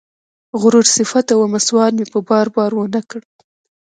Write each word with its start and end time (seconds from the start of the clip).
غرور 0.61 0.85
صفته 0.95 1.33
ومه 1.37 1.59
سوال 1.67 1.91
مې 1.97 2.05
په 2.13 2.19
بار، 2.27 2.47
بار 2.55 2.71
ونه 2.75 3.01
کړ 3.09 3.21